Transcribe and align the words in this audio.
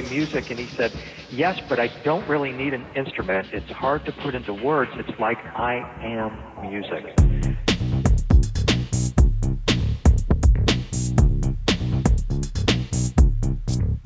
play 0.00 0.10
music? 0.16 0.50
And 0.50 0.58
he 0.58 0.66
said, 0.76 0.92
yes, 1.30 1.60
but 1.68 1.78
I 1.80 1.88
don't 2.04 2.26
really 2.28 2.52
need 2.52 2.74
an 2.74 2.84
instrument. 2.94 3.48
It's 3.52 3.70
hard 3.70 4.04
to 4.06 4.12
put 4.12 4.34
into 4.34 4.52
words. 4.52 4.90
It's 4.96 5.18
like 5.18 5.38
I 5.38 5.76
am 6.02 6.70
music. 6.70 7.04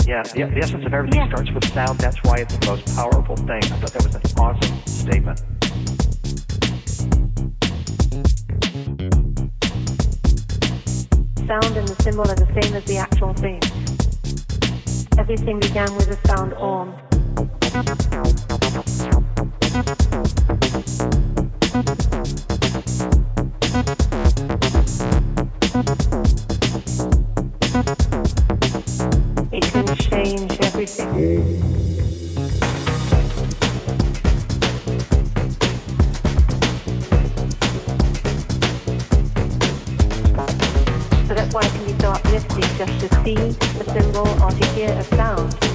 Yeah, 0.07 0.25
the, 0.25 0.51
the 0.53 0.61
essence 0.61 0.85
of 0.85 0.93
everything 0.93 1.21
Yeah. 1.21 1.29
starts 1.29 1.51
with 1.53 1.65
sound. 1.73 2.01
That's 2.01 2.17
why 2.25 2.39
it's 2.39 2.57
the 2.57 2.67
most 2.67 2.97
powerful 2.97 3.37
thing. 3.37 3.63
I 3.63 3.79
thought 3.79 3.93
that 3.93 4.05
was 4.05 4.15
an 4.17 4.23
awesome 4.39 4.87
statement. 4.87 5.39
Sound 11.47 11.77
and 11.77 11.89
the 11.89 11.97
symbol 12.03 12.29
are 12.29 12.35
the 12.35 12.61
same 12.61 12.75
as 12.75 12.85
the 12.85 12.97
actual 12.97 13.35
thing. 13.35 13.60
Everything 15.31 15.61
began 15.61 15.95
with 15.95 16.11
a 16.11 16.30
just 42.59 43.01
to 43.01 43.25
see 43.25 43.37
a 43.37 43.85
symbol 43.85 44.29
or 44.43 44.51
to 44.51 44.67
hear 44.69 44.91
a 44.91 45.05
sound. 45.05 45.70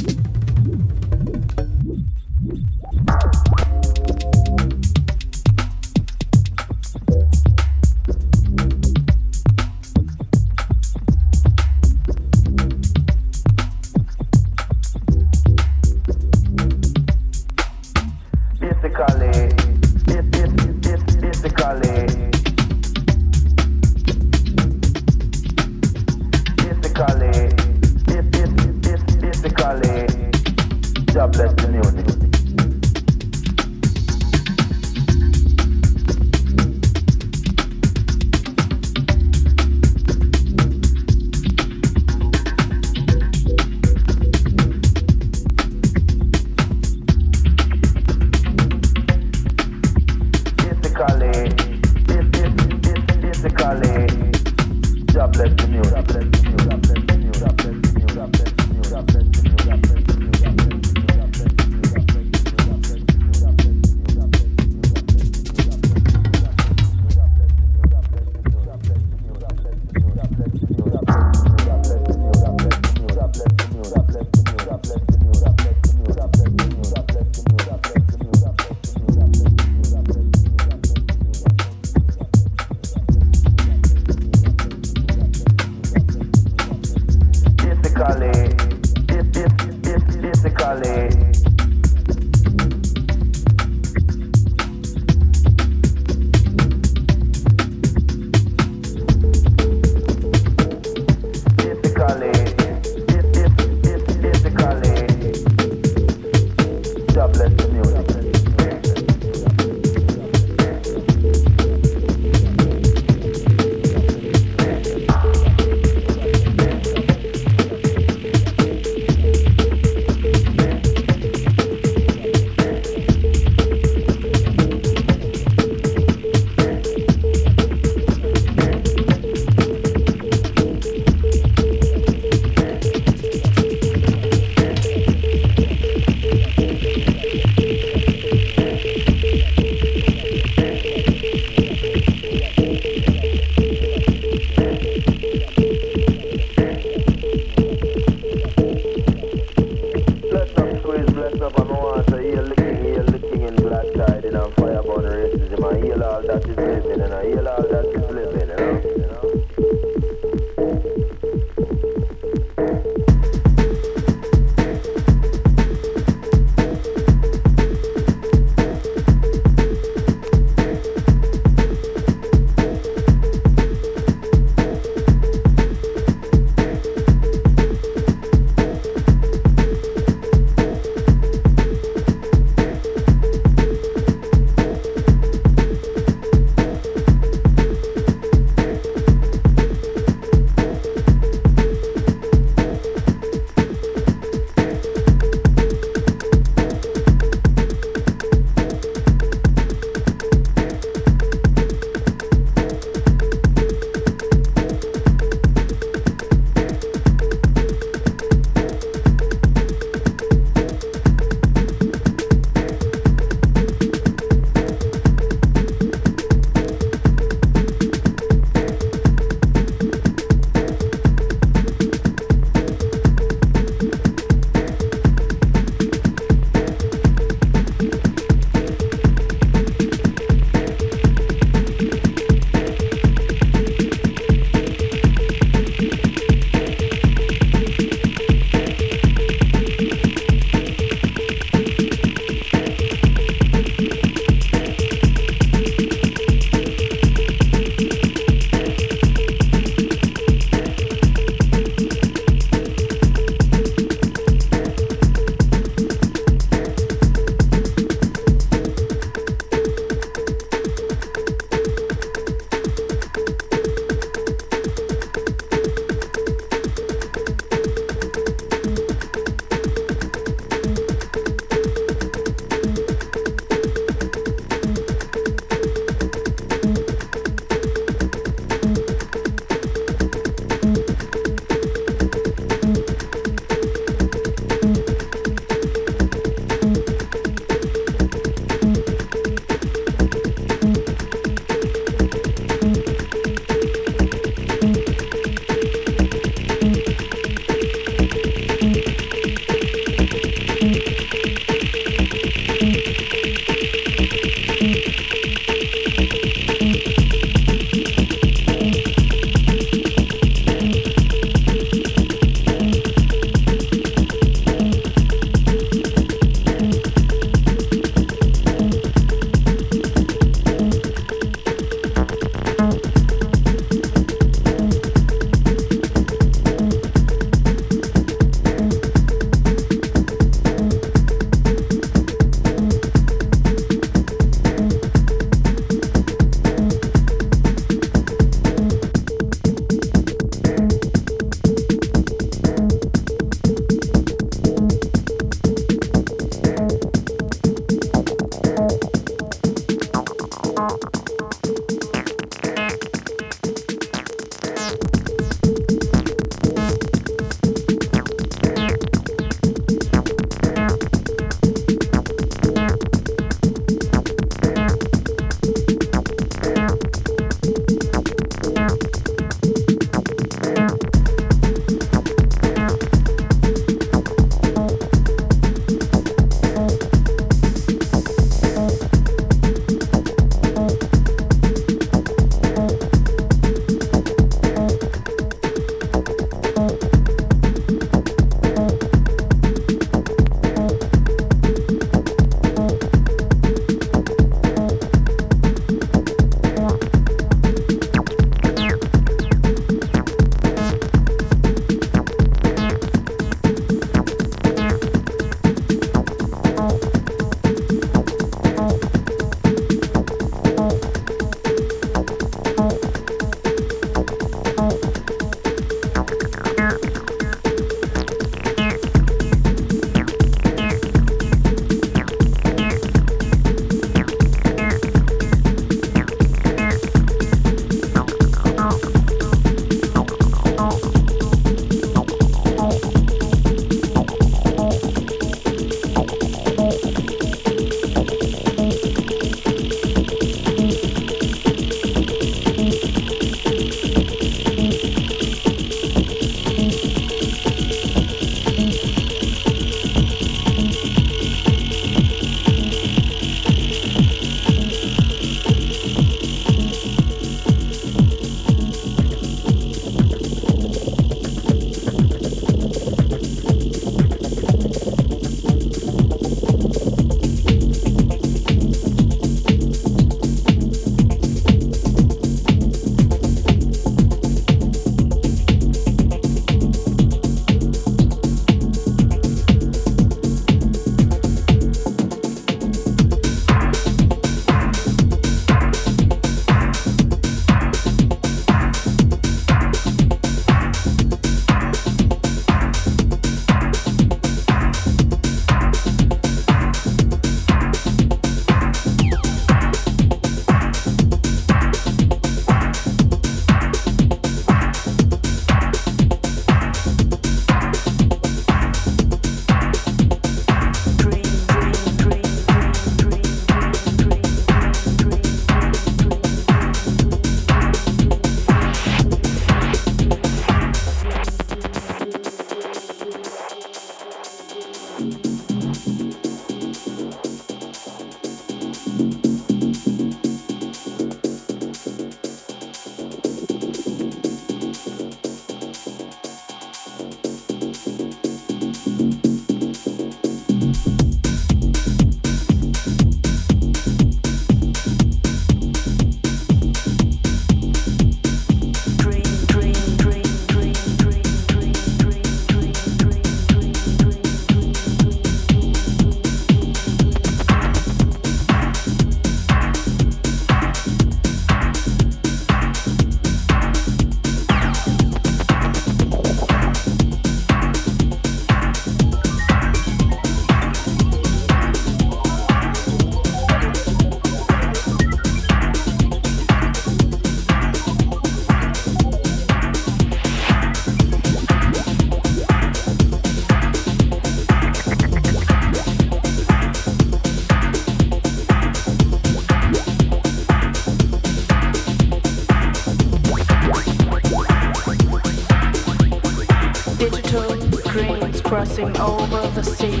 The 599.54 599.62
sea. 599.62 600.00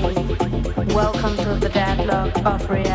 Welcome 0.92 1.36
to 1.36 1.54
the 1.60 1.68
deadlock 1.68 2.36
of 2.44 2.68
reality. 2.68 2.93